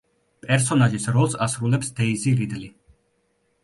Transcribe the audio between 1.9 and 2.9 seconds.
დეიზი რიდლი.